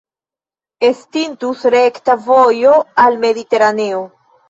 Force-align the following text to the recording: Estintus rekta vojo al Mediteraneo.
Estintus 0.89 1.63
rekta 1.77 2.17
vojo 2.25 2.75
al 3.07 3.25
Mediteraneo. 3.31 4.07